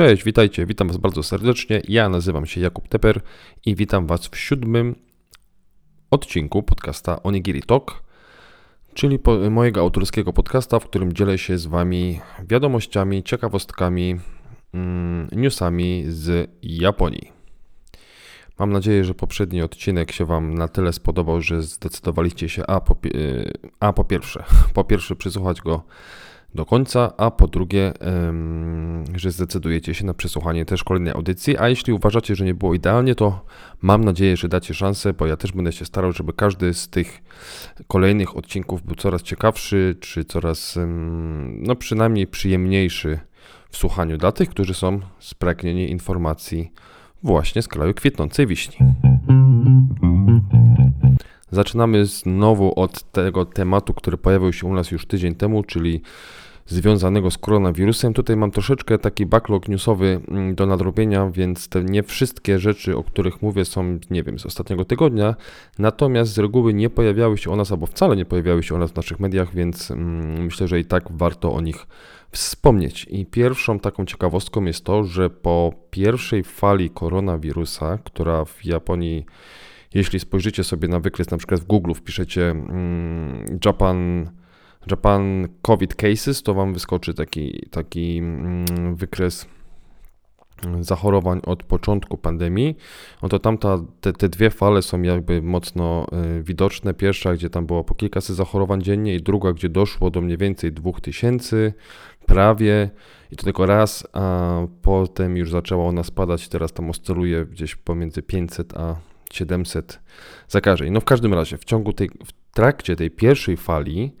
[0.00, 1.82] Cześć, witajcie, witam Was bardzo serdecznie.
[1.88, 3.20] Ja nazywam się Jakub Teper
[3.66, 4.94] i witam Was w siódmym
[6.10, 8.02] odcinku podcasta Onigiri Talk,
[8.94, 9.18] czyli
[9.50, 14.20] mojego autorskiego podcasta, w którym dzielę się z Wami wiadomościami, ciekawostkami,
[14.74, 17.32] mm, newsami z Japonii.
[18.58, 22.96] Mam nadzieję, że poprzedni odcinek się Wam na tyle spodobał, że zdecydowaliście się a po,
[23.80, 24.44] a po pierwsze,
[24.74, 25.82] po pierwsze przysłuchać go
[26.54, 27.92] do końca, a po drugie,
[29.14, 33.14] że zdecydujecie się na przesłuchanie też kolejnej audycji, a jeśli uważacie, że nie było idealnie,
[33.14, 33.44] to
[33.82, 37.22] mam nadzieję, że dacie szansę, bo ja też będę się starał, żeby każdy z tych
[37.86, 40.78] kolejnych odcinków był coraz ciekawszy, czy coraz,
[41.48, 43.20] no przynajmniej przyjemniejszy
[43.70, 46.72] w słuchaniu dla tych, którzy są spragnieni informacji
[47.22, 48.76] właśnie z kraju kwitnącej wiśni.
[51.50, 56.02] Zaczynamy znowu od tego tematu, który pojawił się u nas już tydzień temu, czyli
[56.70, 58.14] związanego z koronawirusem.
[58.14, 63.02] Tutaj mam troszeczkę taki backlog newsowy mm, do nadrobienia, więc te nie wszystkie rzeczy, o
[63.02, 65.34] których mówię, są, nie wiem, z ostatniego tygodnia.
[65.78, 68.90] Natomiast z reguły nie pojawiały się o nas, albo wcale nie pojawiały się o nas
[68.90, 71.86] w naszych mediach, więc mm, myślę, że i tak warto o nich
[72.30, 73.06] wspomnieć.
[73.10, 79.26] I pierwszą taką ciekawostką jest to, że po pierwszej fali koronawirusa, która w Japonii
[79.94, 84.30] jeśli spojrzycie sobie na wykres, na przykład w Google wpiszecie mm, Japan,
[84.90, 89.46] Japan COVID cases, to wam wyskoczy taki, taki mm, wykres
[90.80, 92.76] zachorowań od początku pandemii,
[93.22, 96.06] no to tam ta, te, te dwie fale są jakby mocno
[96.38, 96.94] y, widoczne.
[96.94, 100.72] Pierwsza, gdzie tam było po kilkaset zachorowań dziennie i druga, gdzie doszło do mniej więcej
[100.72, 101.72] 2000
[102.26, 102.90] prawie.
[103.32, 108.22] I to tylko raz, a potem już zaczęła ona spadać, teraz tam oscyluje gdzieś pomiędzy
[108.22, 108.96] 500 a
[109.32, 110.00] 700
[110.48, 110.92] zakażeń.
[110.92, 114.12] No w każdym razie, w ciągu tej, w trakcie tej pierwszej fali,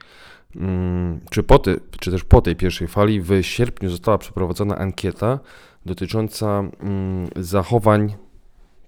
[0.56, 5.38] mm, czy, po te, czy też po tej pierwszej fali, w sierpniu została przeprowadzona ankieta
[5.86, 8.14] dotycząca mm, zachowań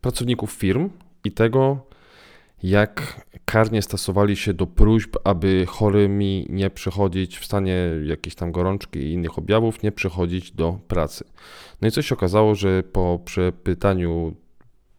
[0.00, 0.90] pracowników firm
[1.24, 1.86] i tego,
[2.62, 8.98] jak karnie stosowali się do próśb, aby chorymi nie przychodzić w stanie jakiejś tam gorączki
[8.98, 11.24] i innych objawów, nie przychodzić do pracy.
[11.80, 14.34] No i coś się okazało, że po przepytaniu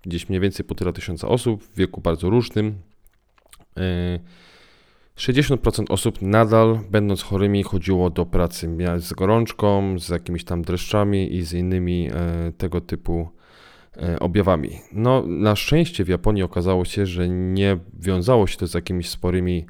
[0.06, 2.76] gdzieś mniej więcej półtora tysiąca osób w wieku bardzo różnym.
[5.18, 11.36] 60% e, osób nadal, będąc chorymi, chodziło do pracy z gorączką, z jakimiś tam dreszczami
[11.36, 13.30] i z innymi e, tego typu
[13.98, 14.70] e, objawami.
[14.92, 19.66] No, na szczęście w Japonii okazało się, że nie wiązało się to z jakimiś sporymi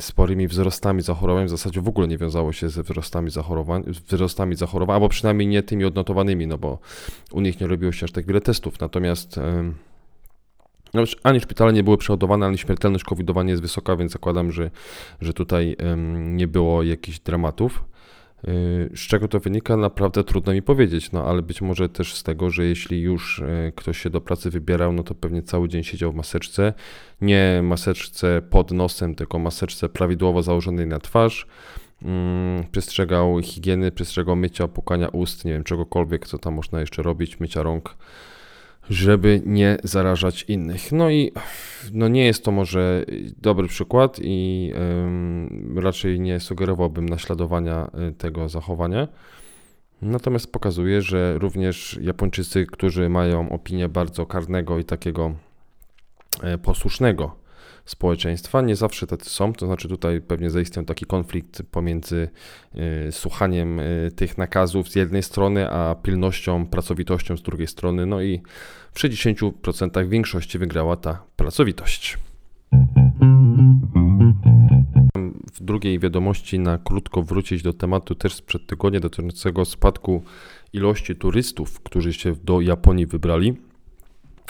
[0.00, 4.94] sporymi wzrostami zachorowań, w zasadzie w ogóle nie wiązało się ze wzrostami zachorowań, wzrostami zachorowań,
[4.94, 6.78] albo przynajmniej nie tymi odnotowanymi, no bo
[7.32, 9.40] u nich nie robiło się aż tak wiele testów, natomiast
[10.94, 14.70] no, ani szpitale nie były przeładowane, ani śmiertelność covidowa nie jest wysoka, więc zakładam, że,
[15.20, 15.76] że tutaj
[16.16, 17.84] nie było jakichś dramatów.
[18.94, 22.50] Z czego to wynika, naprawdę trudno mi powiedzieć, no ale być może też z tego,
[22.50, 26.12] że jeśli już e, ktoś się do pracy wybierał, no to pewnie cały dzień siedział
[26.12, 26.74] w maseczce.
[27.20, 31.46] Nie maseczce pod nosem, tylko maseczce prawidłowo założonej na twarz.
[32.02, 37.40] Hmm, przestrzegał higieny, przestrzegał mycia, pukania ust, nie wiem, czegokolwiek, co tam można jeszcze robić,
[37.40, 37.96] mycia rąk
[38.90, 40.92] żeby nie zarażać innych.
[40.92, 41.32] No i
[41.92, 43.04] no nie jest to może
[43.36, 44.72] dobry przykład i
[45.76, 49.08] raczej nie sugerowałbym naśladowania y, tego zachowania.
[50.02, 55.34] Natomiast pokazuje, że również Japończycy, którzy mają opinię bardzo karnego i takiego
[56.42, 57.45] e, posłusznego
[57.86, 58.62] społeczeństwa.
[58.62, 62.28] Nie zawsze tacy są, to znaczy tutaj pewnie zaistniał taki konflikt pomiędzy
[63.08, 68.06] y, słuchaniem y, tych nakazów z jednej strony, a pilnością, pracowitością z drugiej strony.
[68.06, 68.42] No i
[68.92, 72.18] w 60% w większości wygrała ta pracowitość.
[75.54, 80.22] W drugiej wiadomości na krótko wrócić do tematu też sprzed tygodnia dotyczącego spadku
[80.72, 83.56] ilości turystów, którzy się do Japonii wybrali.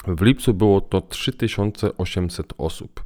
[0.06, 3.05] W lipcu było to 3800 osób.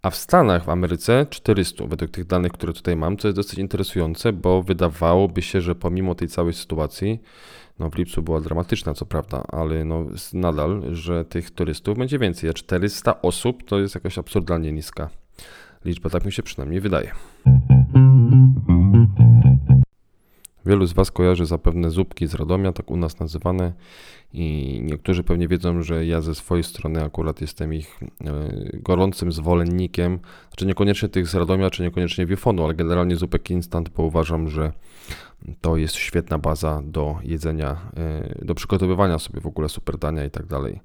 [0.06, 3.58] a w Stanach, w Ameryce 400, według tych danych, które tutaj mam, co jest dosyć
[3.58, 7.20] interesujące, bo wydawałoby się, że pomimo tej całej sytuacji,
[7.78, 12.50] no w lipcu była dramatyczna, co prawda, ale no nadal, że tych turystów będzie więcej,
[12.50, 15.08] a 400 osób to jest jakaś absurdalnie niska
[15.84, 17.10] liczba, tak mi się przynajmniej wydaje.
[20.66, 23.72] Wielu z Was kojarzy zapewne zupki z Radomia, tak u nas nazywane
[24.32, 30.18] i niektórzy pewnie wiedzą, że ja ze swojej strony akurat jestem ich e, gorącym zwolennikiem,
[30.48, 34.72] znaczy niekoniecznie tych z Radomia, czy niekoniecznie Wiefonu, ale generalnie zupek instant, bo uważam, że
[35.60, 40.30] to jest świetna baza do jedzenia, e, do przygotowywania sobie w ogóle super dania i
[40.30, 40.80] tak dalej.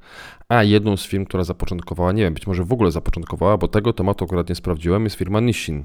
[0.50, 3.94] A jedną z firm, która zapoczątkowała, nie wiem, być może w ogóle zapoczątkowała, bo tego
[3.94, 5.84] tematu akurat nie sprawdziłem, jest firma Nissin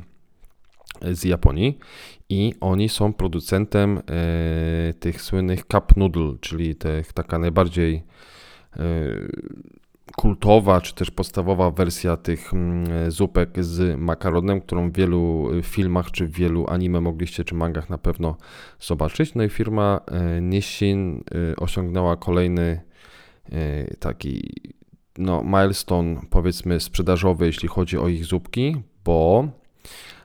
[1.12, 1.78] z Japonii
[2.28, 8.02] i oni są producentem e, tych słynnych cup noodle, czyli tych, taka najbardziej
[8.76, 8.82] e,
[10.16, 16.26] kultowa, czy też podstawowa wersja tych mm, zupek z makaronem, którą w wielu filmach, czy
[16.26, 18.36] w wielu anime mogliście, czy mangach na pewno
[18.80, 19.34] zobaczyć.
[19.34, 21.24] No i firma e, Nissin
[21.56, 22.80] osiągnęła kolejny
[24.00, 24.52] taki
[25.18, 30.15] no, milestone, powiedzmy, sprzedażowy, jeśli chodzi o ich zupki, bo E,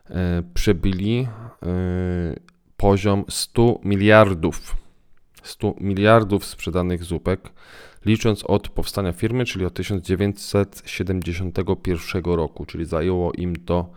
[0.53, 1.27] przebili
[1.63, 1.67] e,
[2.77, 4.75] poziom 100 miliardów.
[5.43, 7.49] 100 miliardów sprzedanych zupek,
[8.05, 13.89] licząc od powstania firmy, czyli od 1971 roku, czyli zajęło im to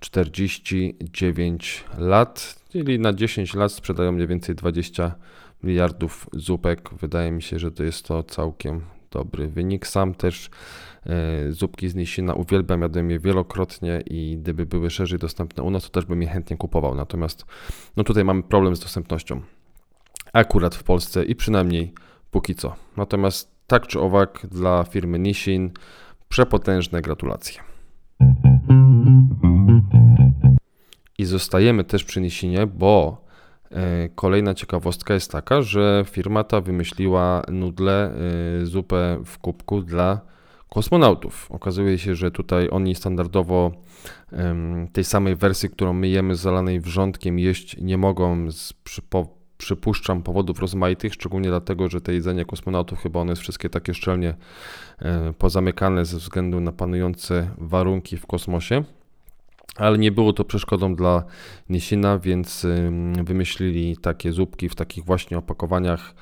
[0.00, 5.14] 49 lat, czyli na 10 lat sprzedają mniej więcej 20
[5.62, 6.90] miliardów zupek.
[7.00, 8.80] Wydaje mi się, że to jest to całkiem
[9.14, 9.86] dobry wynik.
[9.86, 10.50] Sam też
[11.06, 15.82] e, zupki z Nisina uwielbiam, jadłem je wielokrotnie i gdyby były szerzej dostępne u nas,
[15.82, 16.94] to też bym je chętnie kupował.
[16.94, 17.44] Natomiast
[17.96, 19.40] no tutaj mamy problem z dostępnością.
[20.32, 21.92] Akurat w Polsce i przynajmniej
[22.30, 22.74] póki co.
[22.96, 25.70] Natomiast tak czy owak dla firmy Nissin
[26.28, 27.62] przepotężne gratulacje.
[31.18, 33.23] I zostajemy też przy Nissinie, bo
[34.14, 38.14] kolejna ciekawostka jest taka, że firma ta wymyśliła nudle,
[38.62, 40.20] e, zupę w kubku dla
[40.74, 41.50] kosmonautów.
[41.50, 43.72] Okazuje się, że tutaj oni standardowo
[44.92, 48.72] tej samej wersji, którą my jemy zalanej wrzątkiem jeść nie mogą z,
[49.58, 54.34] przypuszczam powodów rozmaitych, szczególnie dlatego, że to jedzenie kosmonautów chyba one jest wszystkie takie szczelnie
[54.98, 58.84] e, pozamykane ze względu na panujące warunki w kosmosie
[59.76, 61.24] ale nie było to przeszkodą dla
[61.68, 62.66] Nisina, więc
[63.24, 66.14] wymyślili takie zupki w takich właśnie opakowaniach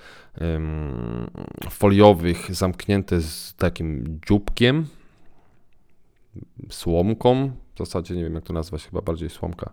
[1.71, 4.87] foliowych, zamknięte z takim dzióbkiem,
[6.71, 9.73] słomką, w zasadzie nie wiem jak to nazwać, chyba bardziej słomka.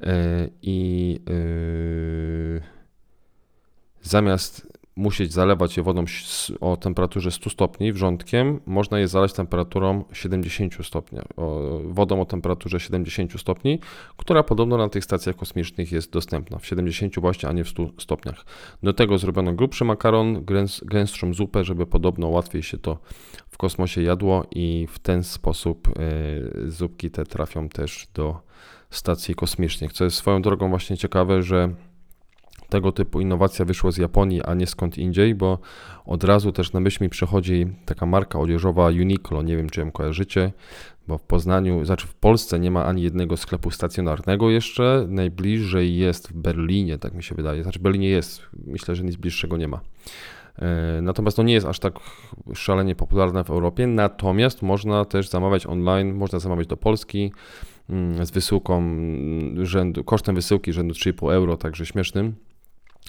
[0.00, 2.60] E, I e,
[4.02, 6.04] zamiast musieć zalewać je wodą
[6.60, 11.18] o temperaturze 100 stopni wrzątkiem, można je zalać temperaturą 70 stopni,
[11.84, 13.78] wodą o temperaturze 70 stopni,
[14.16, 17.90] która podobno na tych stacjach kosmicznych jest dostępna w 70 właśnie, a nie w 100
[17.98, 18.44] stopniach.
[18.82, 20.44] Do tego zrobiono grubszy makaron,
[20.82, 22.98] gęstszą zupę, żeby podobno łatwiej się to
[23.48, 28.40] w kosmosie jadło i w ten sposób e, zupki te trafią też do
[28.90, 31.74] stacji kosmicznych, co jest swoją drogą właśnie ciekawe, że
[32.72, 35.58] tego typu innowacja wyszła z Japonii, a nie skąd indziej, bo
[36.04, 39.92] od razu też na myśl mi przychodzi taka marka odzieżowa Uniqlo, nie wiem czy ją
[39.92, 40.52] kojarzycie,
[41.08, 46.28] bo w Poznaniu, znaczy w Polsce nie ma ani jednego sklepu stacjonarnego jeszcze, najbliżej jest
[46.28, 49.68] w Berlinie, tak mi się wydaje, znaczy w Berlinie jest, myślę, że nic bliższego nie
[49.68, 49.80] ma.
[50.58, 51.94] E, natomiast to nie jest aż tak
[52.54, 57.32] szalenie popularne w Europie, natomiast można też zamawiać online, można zamawiać do Polski
[57.90, 62.34] mm, z wysyłką mm, rzędu, kosztem wysyłki rzędu 3,5 euro, także śmiesznym.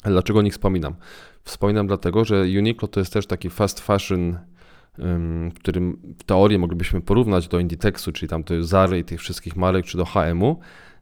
[0.05, 0.95] Dlaczego o nich wspominam?
[1.43, 4.37] Wspominam dlatego, że Uniqlo to jest też taki fast fashion,
[5.55, 9.85] którym w teorii moglibyśmy porównać do Inditexu, czyli tam to Zary i tych wszystkich marek,
[9.85, 10.59] czy do H&M-u.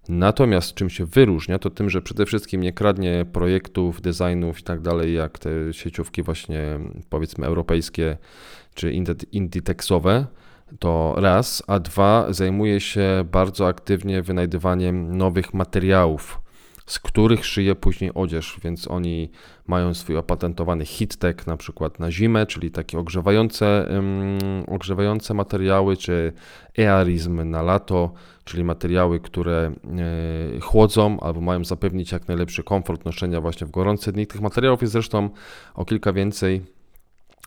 [0.10, 4.82] Natomiast czym się wyróżnia, to tym, że przede wszystkim nie kradnie projektów, designów i tak
[4.82, 8.18] dalej, jak te sieciówki właśnie powiedzmy europejskie
[8.74, 8.94] czy
[9.32, 10.26] Inditexowe,
[10.80, 16.41] to raz, a dwa zajmuje się bardzo aktywnie wynajdywaniem nowych materiałów,
[16.92, 19.30] z których szyje później odzież, więc oni
[19.68, 20.86] mają swój opatentowany
[21.20, 26.34] tech na przykład na zimę, czyli takie ogrzewające, um, ogrzewające materiały, czy
[26.78, 29.72] earizm na lato, czyli materiały, które
[30.56, 34.28] e, chłodzą albo mają zapewnić jak najlepszy komfort noszenia właśnie w gorące dni.
[34.28, 35.30] Tych materiałów jest zresztą
[35.76, 36.62] o kilka więcej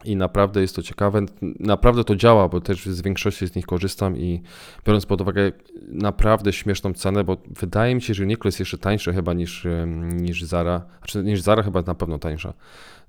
[0.05, 1.21] i naprawdę jest to ciekawe.
[1.61, 4.43] Naprawdę to działa, bo też z większości z nich korzystam i
[4.87, 5.53] biorąc pod uwagę
[5.89, 9.67] naprawdę śmieszną cenę, bo wydaje mi się, że Uniqlo jest jeszcze tańsze chyba niż,
[10.13, 12.53] niż Zara, znaczy niż Zara chyba na pewno tańsza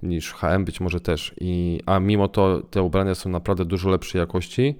[0.04, 1.36] niż H&M być może też.
[1.42, 4.76] I, a mimo to te ubrania są naprawdę dużo lepszej jakości.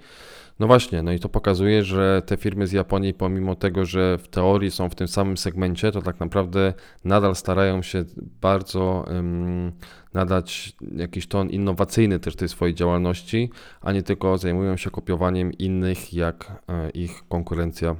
[0.60, 4.28] No właśnie, no i to pokazuje, że te firmy z Japonii, pomimo tego, że w
[4.28, 8.06] teorii są w tym samym segmencie, to tak naprawdę nadal starają się
[8.42, 9.72] bardzo um,
[10.14, 13.50] nadać jakiś ton innowacyjny też tej swojej działalności,
[13.82, 17.96] a nie tylko zajmują się kopiowaniem innych, jak e, ich konkurencja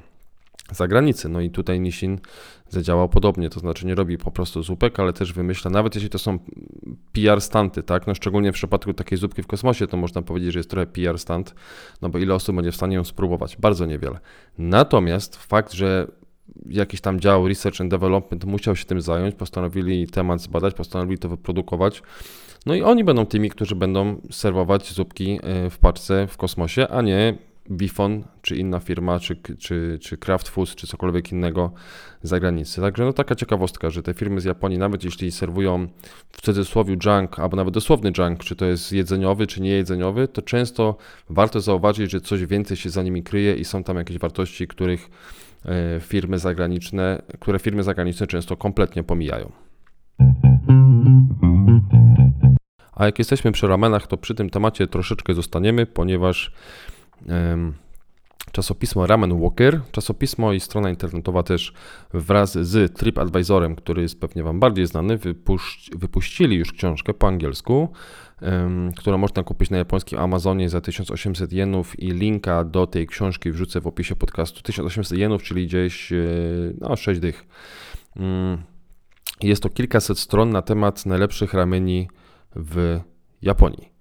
[0.72, 1.30] zagranicy.
[1.30, 2.20] No i tutaj Nissin
[2.70, 6.20] zadziałał podobnie, to znaczy nie robi po prostu zupek, ale też wymyśla, nawet jeśli to
[6.20, 6.40] są
[7.14, 10.60] PR stanty, tak, no szczególnie w przypadku takiej zupki w kosmosie, to można powiedzieć, że
[10.60, 11.56] jest trochę PR stand,
[12.02, 13.58] no bo ile osób będzie w stanie ją spróbować?
[13.58, 14.20] Bardzo niewiele.
[14.58, 16.08] Natomiast fakt, że
[16.70, 21.30] jakiś tam dział Research and Development musiał się tym zająć, postanowili temat zbadać, postanowili to
[21.30, 22.02] wyprodukować,
[22.66, 27.02] no i oni będą tymi, którzy będą serwować zupki e, w paczce w kosmosie, a
[27.02, 27.38] nie
[27.72, 31.72] Bifon, czy inna firma, czy, czy, czy Kraft Foods, czy cokolwiek innego
[32.24, 32.82] z zagranicy.
[32.82, 35.88] Także no taka ciekawostka, że te firmy z Japonii, nawet jeśli serwują
[36.32, 40.98] w cudzysłowie junk, albo nawet dosłowny junk, czy to jest jedzeniowy, czy niejedzeniowy, to często
[41.30, 45.10] warto zauważyć, że coś więcej się za nimi kryje i są tam jakieś wartości, których
[45.66, 49.52] e, firmy zagraniczne, które firmy zagraniczne często kompletnie pomijają.
[52.96, 56.52] A jak jesteśmy przy ramenach, to przy tym temacie troszeczkę zostaniemy, ponieważ
[58.52, 61.74] czasopismo Ramen Walker, czasopismo i strona internetowa też
[62.14, 67.94] wraz z TripAdvisorem, który jest pewnie Wam bardziej znany, wypuś wypuścili już książkę po angielsku,
[68.42, 73.52] um, którą można kupić na japońskim Amazonie za 1800 jenów i linka do tej książki
[73.52, 74.62] wrzucę w opisie podcastu.
[74.62, 76.18] 1800 jenów, czyli gdzieś e,
[76.82, 77.46] no, 6 dych.
[78.16, 78.58] Um,
[79.42, 82.10] jest to kilkaset stron na temat najlepszych rameni
[82.56, 83.00] w
[83.42, 83.95] Japonii.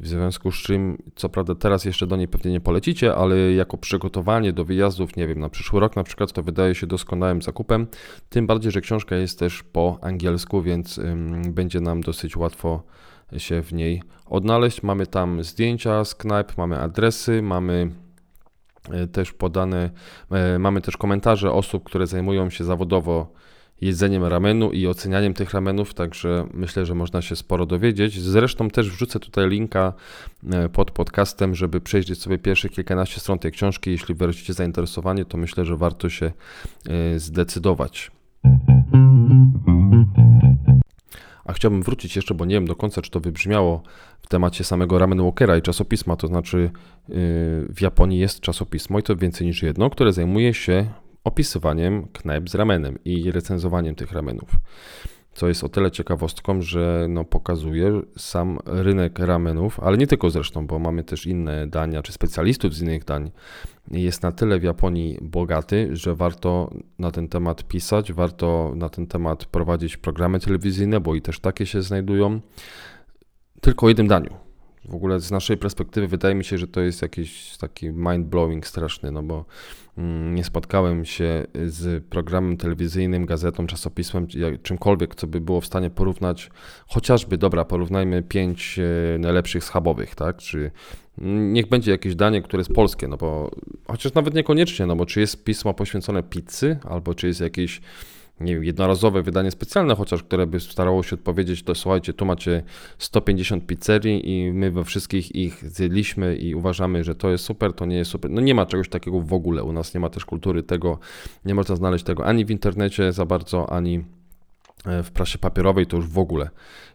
[0.00, 3.78] W związku z czym, co prawda teraz jeszcze do niej pewnie nie polecicie, ale jako
[3.78, 7.86] przygotowanie do wyjazdów, nie wiem, na przyszły rok na przykład, to wydaje się doskonałym zakupem.
[8.28, 11.00] Tym bardziej, że książka jest też po angielsku, więc
[11.48, 12.82] będzie nam dosyć łatwo
[13.36, 14.82] się w niej odnaleźć.
[14.82, 17.90] Mamy tam zdjęcia z knajp, mamy adresy, mamy
[18.90, 19.90] e, też podane,
[20.30, 23.32] e, mamy też komentarze osób, które zajmują się zawodowo
[23.84, 28.20] jedzeniem ramenu i ocenianiem tych ramenów, także myślę, że można się sporo dowiedzieć.
[28.20, 29.92] Zresztą też wrzucę tutaj linka
[30.52, 33.90] e, pod podcastem, żeby przejrzeć sobie pierwsze kilkanaście stron tej książki.
[33.90, 36.32] Jeśli wyrazicie zainteresowanie, to myślę, że warto się
[36.88, 38.10] e, zdecydować.
[41.44, 43.82] A chciałbym wrócić jeszcze, bo nie wiem do końca, czy to wybrzmiało
[44.22, 46.70] w temacie samego Ramen Walkera i czasopisma, to znaczy
[47.08, 47.12] e,
[47.68, 50.86] w Japonii jest czasopismo i to więcej niż jedno, które zajmuje się
[51.24, 54.50] opisywaniem knajp z ramenem i recenzowaniem tych ramenów.
[55.34, 60.66] Co jest o tyle ciekawostką, że no pokazuje sam rynek ramenów, ale nie tylko zresztą,
[60.66, 63.30] bo mamy też inne dania, czy specjalistów z innych dań.
[63.90, 69.06] Jest na tyle w Japonii bogaty, że warto na ten temat pisać, warto na ten
[69.06, 72.40] temat prowadzić programy telewizyjne, bo i też takie się znajdują.
[73.60, 74.43] Tylko o jednym daniu
[74.88, 79.12] w ogóle z naszej perspektywy wydaje mi się, że to jest jakiś taki mind-blowing straszny,
[79.12, 79.44] no bo
[79.98, 84.26] mm, nie spotkałem się z programem telewizyjnym, gazetą, czasopismem,
[84.62, 86.50] czymkolwiek, co by było w stanie porównać,
[86.86, 90.70] chociażby, dobra, porównajmy pięć e, najlepszych schabowych, tak, czy
[91.18, 93.50] niech będzie jakieś danie, które jest polskie, no bo
[93.86, 97.80] chociaż nawet niekoniecznie, no bo czy jest pismo poświęcone pizzy, albo czy jest jakieś
[98.40, 102.62] nie wiem, jednorazowe wydanie specjalne, chociaż które by starało się odpowiedzieć, to słuchajcie, tu macie
[102.98, 107.86] 150 pizzerii i my we wszystkich ich zjedliśmy i uważamy, że to jest super, to
[107.86, 108.30] nie jest super.
[108.30, 109.64] No nie ma czegoś takiego w ogóle.
[109.64, 110.98] U nas nie ma też kultury tego,
[111.44, 114.04] nie można znaleźć tego ani w internecie za bardzo, ani
[114.84, 116.50] w prasie papierowej to już w ogóle.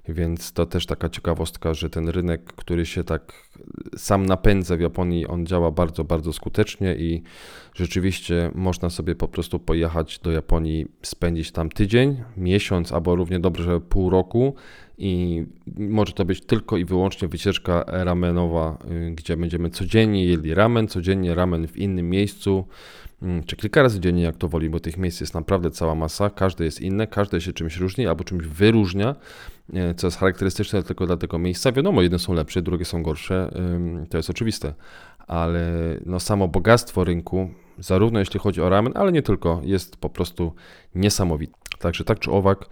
[0.10, 3.34] Więc to też taka ciekawostka, że ten rynek, który się tak
[3.98, 7.24] sam napędza w Japonii, on działa bardzo, bardzo skutecznie i
[7.74, 13.80] rzeczywiście można sobie po prostu pojechać do Japonii, spędzić tam tydzień, miesiąc albo równie dobrze
[13.82, 14.56] pół roku
[15.00, 15.46] i
[15.78, 21.36] może to być tylko i wyłącznie wycieczka ramenowa, y, gdzie będziemy codziennie jedli ramen, codziennie
[21.36, 22.68] ramen w innym miejscu,
[23.22, 26.30] mm, czy kilka razy dziennie, jak to woli, bo tych miejsc jest naprawdę cała masa,
[26.30, 29.16] każde jest inne, każde się czymś różni albo czymś wyróżnia,
[29.98, 31.72] co jest charakterystyczne tylko dla tego miejsca.
[31.72, 33.52] Wiadomo, jedne są lepsze, drugie są gorsze,
[34.10, 34.74] to jest oczywiste,
[35.28, 35.72] ale
[36.06, 40.54] no samo bogactwo rynku, zarówno jeśli chodzi o ramen, ale nie tylko, jest po prostu
[40.96, 41.54] niesamowite.
[41.80, 42.70] Także tak czy owak,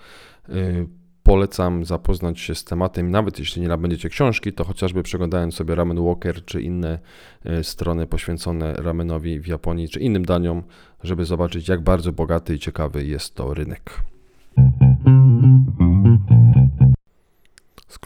[0.50, 0.88] y,
[1.27, 6.03] polecam zapoznać się z tematem, nawet jeśli nie nabędziecie książki, to chociażby przeglądając sobie Ramen
[6.05, 7.00] Walker czy inne
[7.46, 10.63] y, strony poświęcone ramenowi w Japonii czy innym daniom,
[11.03, 14.01] żeby zobaczyć jak bardzo bogaty i ciekawy jest to rynek.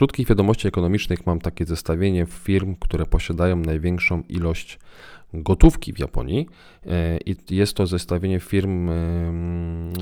[0.01, 4.79] Krótkich wiadomości ekonomicznych mam takie zestawienie firm, które posiadają największą ilość
[5.33, 6.47] gotówki w Japonii
[6.85, 8.89] e, i jest to zestawienie firm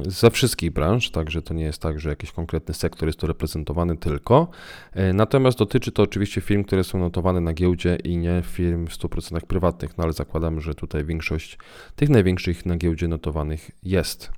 [0.08, 3.98] ze wszystkich branż, także to nie jest tak, że jakiś konkretny sektor jest tu reprezentowany
[3.98, 4.48] tylko.
[4.94, 8.98] E, natomiast dotyczy to oczywiście firm, które są notowane na giełdzie i nie firm w
[8.98, 11.58] 100% prywatnych, no ale zakładam, że tutaj większość
[11.96, 14.32] tych największych na giełdzie notowanych jest.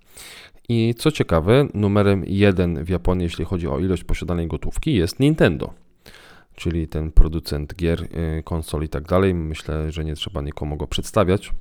[0.73, 5.73] I co ciekawe, numerem jeden w Japonii, jeśli chodzi o ilość posiadanej gotówki, jest Nintendo,
[6.55, 9.33] czyli ten producent gier, y, konsol i tak dalej.
[9.33, 11.51] Myślę, że nie trzeba nikomu go przedstawiać.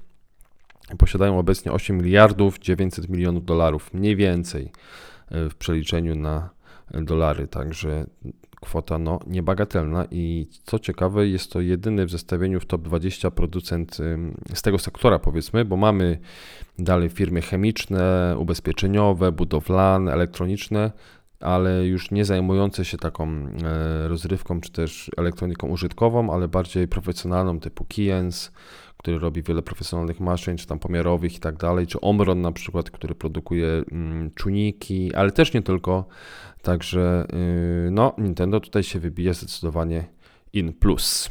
[0.98, 4.72] posiadają obecnie 8 miliardów 900 milionów dolarów, mniej więcej
[5.30, 6.50] w przeliczeniu na
[6.94, 8.06] dolary, także
[8.60, 10.06] kwota no, niebagatelna.
[10.10, 13.96] I co ciekawe, jest to jedyny w zestawieniu w top 20 producent
[14.54, 16.18] z tego sektora, powiedzmy, bo mamy
[16.78, 20.90] dalej firmy chemiczne, ubezpieczeniowe, budowlane, elektroniczne,
[21.40, 27.60] ale już nie zajmujące się taką e, rozrywką czy też elektroniką użytkową, ale bardziej profesjonalną
[27.60, 28.50] typu Keyence,
[29.00, 32.90] który robi wiele profesjonalnych maszyn, czy tam pomiarowych i tak dalej, czy Omron na przykład,
[32.90, 36.04] który produkuje mm, czujniki, ale też nie tylko.
[36.62, 37.26] Także
[37.84, 40.04] yy, no, Nintendo tutaj się wybija zdecydowanie
[40.52, 41.30] in plus.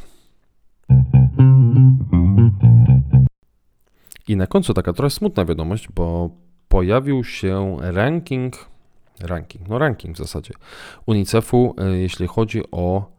[4.28, 6.30] I na końcu taka trochę smutna wiadomość, bo
[6.68, 8.68] pojawił się ranking,
[9.20, 10.54] ranking, no ranking w zasadzie
[11.06, 13.12] UNICEF-u, y, jeśli chodzi o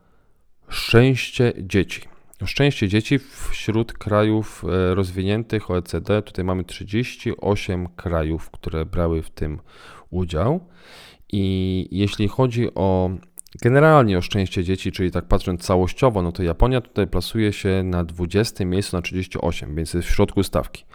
[0.69, 2.10] szczęście dzieci.
[2.45, 3.19] Szczęście dzieci
[3.49, 6.21] wśród krajów e, rozwiniętych OECD.
[6.21, 9.59] Tutaj mamy 38 krajów, które brały w tym
[10.09, 10.67] udział.
[11.31, 13.09] I jeśli chodzi o
[13.61, 18.03] generalnie o szczęście dzieci, czyli tak patrząc całościowo, no to Japonia tutaj plasuje się na
[18.03, 20.85] 20 miejscu na 38, więc jest w środku stawki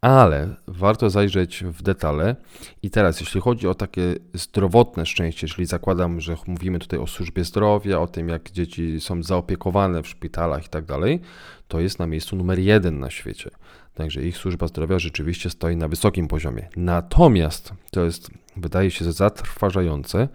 [0.00, 2.36] ale warto zajrzeć w detale.
[2.82, 7.44] I teraz, jeśli chodzi o takie zdrowotne szczęście, czyli zakładam, że mówimy tutaj o służbie
[7.44, 11.20] zdrowia, o tym, jak dzieci są zaopiekowane w szpitalach i tak dalej,
[11.68, 13.50] to jest na miejscu numer jeden na świecie.
[13.94, 16.68] Także ich służba zdrowia rzeczywiście stoi na wysokim poziomie.
[16.76, 20.28] Natomiast to jest, wydaje się, zatrważające,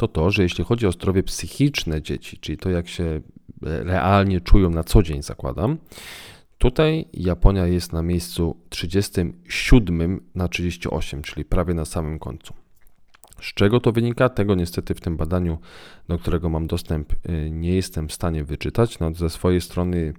[0.00, 3.20] to to, że jeśli chodzi o zdrowie psychiczne dzieci, czyli to, jak się
[3.62, 5.78] realnie czują na co dzień, zakładam,
[6.60, 12.54] Tutaj Japonia jest na miejscu 37 na 38, czyli prawie na samym końcu.
[13.40, 14.28] Z czego to wynika?
[14.28, 15.58] Tego niestety w tym badaniu,
[16.08, 18.98] do którego mam dostęp, y, nie jestem w stanie wyczytać.
[18.98, 20.14] No, ze swojej strony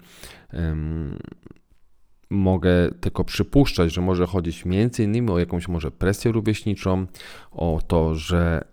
[2.31, 2.69] mogę
[3.01, 4.65] tylko przypuszczać, że może chodzić
[5.03, 7.05] innymi o jakąś może presję rówieśniczą,
[7.51, 8.63] o to, że,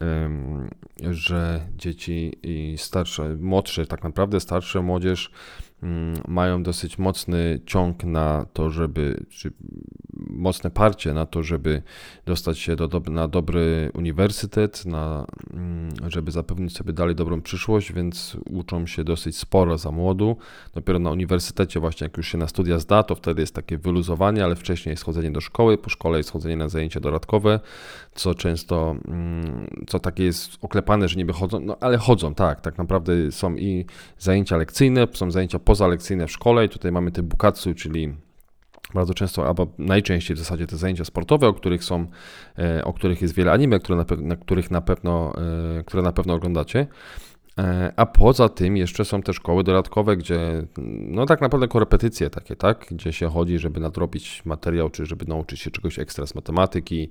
[1.11, 2.33] że dzieci
[2.77, 5.31] starsze, młodsze, tak naprawdę starsze młodzież
[6.29, 9.53] mają dosyć mocny ciąg na to, żeby, czy
[10.31, 11.83] mocne parcie na to, żeby
[12.27, 18.37] dostać się do, na dobry uniwersytet, na, mm, żeby zapewnić sobie dalej dobrą przyszłość, więc
[18.51, 20.37] uczą się dosyć sporo za młodu.
[20.75, 24.45] Dopiero na uniwersytecie właśnie, jak już się na studia zda, to wtedy jest takie wyluzowanie,
[24.45, 27.61] ale wcześniej jest chodzenie do szkoły, po szkole jest chodzenie na zajęcia dodatkowe,
[28.15, 32.79] co często, mm, co takie jest oklepane, że niby chodzą, no ale chodzą, tak, tak
[32.79, 33.85] naprawdę są i
[34.19, 38.15] zajęcia lekcyjne, są zajęcia pozalekcyjne w szkole i tutaj mamy te bukatsu, czyli
[38.95, 42.07] bardzo często, albo najczęściej w zasadzie te zajęcia sportowe, o których są,
[42.59, 45.33] e, o których jest wiele anime, które na, na których na pewno,
[45.79, 46.87] e, które na pewno oglądacie.
[47.59, 50.67] E, a poza tym jeszcze są te szkoły dodatkowe, gdzie
[51.09, 52.87] no tak naprawdę korepetycje takie, tak?
[52.91, 57.11] Gdzie się chodzi, żeby nadrobić materiał, czy żeby nauczyć się czegoś ekstra z matematyki,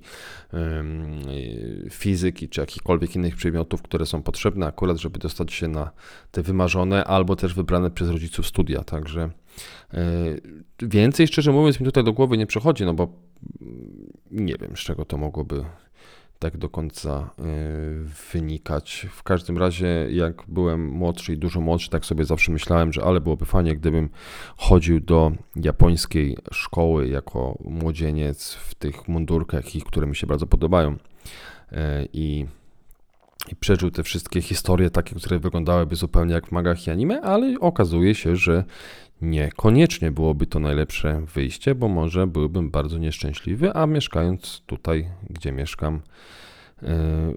[1.90, 5.90] fizyki, czy jakichkolwiek innych przedmiotów, które są potrzebne akurat, żeby dostać się na
[6.30, 8.84] te wymarzone albo też wybrane przez rodziców studia.
[8.84, 9.30] Także
[9.94, 10.00] e,
[10.82, 13.08] więcej, szczerze mówiąc, mi tutaj do głowy nie przychodzi, no bo
[14.30, 15.64] nie wiem, z czego to mogłoby
[16.38, 17.42] tak do końca y,
[18.32, 19.06] wynikać.
[19.10, 23.20] W każdym razie, jak byłem młodszy i dużo młodszy, tak sobie zawsze myślałem, że ale
[23.20, 24.08] byłoby fajnie, gdybym
[24.56, 30.92] chodził do japońskiej szkoły jako młodzieniec w tych mundurkach, ich, które mi się bardzo podobają.
[30.92, 30.96] Y,
[32.12, 32.46] I
[33.52, 37.60] i przeżył te wszystkie historie takie, które wyglądałyby zupełnie jak w magach i anime, ale
[37.60, 38.64] okazuje się, że
[39.22, 46.00] Niekoniecznie byłoby to najlepsze wyjście, bo może byłbym bardzo nieszczęśliwy, a mieszkając tutaj, gdzie mieszkam,
[46.82, 46.88] e,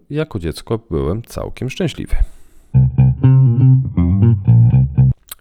[0.10, 2.16] jako dziecko byłem całkiem szczęśliwy.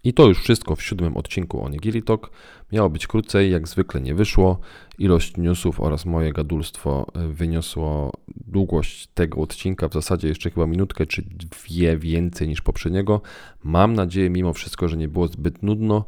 [0.04, 2.30] I to już wszystko w siódmym odcinku o Nigiri Talk.
[2.72, 4.60] Miało być krócej, jak zwykle nie wyszło.
[4.98, 8.12] Ilość newsów oraz moje gadulstwo e, wyniosło
[8.46, 13.20] długość tego odcinka, w zasadzie jeszcze chyba minutkę czy dwie więcej niż poprzedniego.
[13.64, 16.04] Mam nadzieję mimo wszystko, że nie było zbyt nudno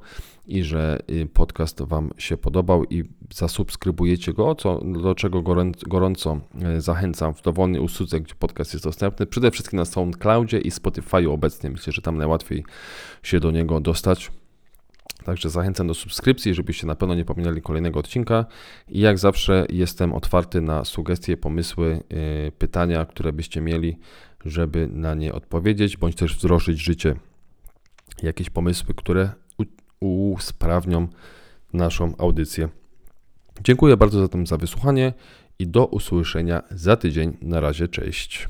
[0.46, 5.42] i że y, podcast Wam się podobał i zasubskrybujecie go, co, do czego
[5.87, 9.26] gorąco e, zachęcam w dowolnej usłudze, gdzie podcast jest dostępny.
[9.26, 11.70] Przede wszystkim na SoundCloudzie i Spotify'u obecnie.
[11.70, 12.64] Myślę, że tam najłatwiej
[13.22, 14.31] się do niego dostać.
[15.24, 18.46] Także zachęcam do subskrypcji, żebyście na pewno nie pominęli kolejnego odcinka.
[18.88, 23.98] I jak zawsze jestem otwarty na sugestie, pomysły, yy, pytania, które byście mieli,
[24.44, 27.14] żeby na nie odpowiedzieć, bądź też wzroszyć życie.
[28.22, 29.31] Jakieś pomysły, które
[30.02, 31.08] usprawnią
[31.72, 32.68] naszą audycję.
[33.64, 35.12] Dziękuję bardzo zatem za wysłuchanie
[35.58, 37.36] i do usłyszenia za tydzień.
[37.42, 38.48] Na razie, cześć.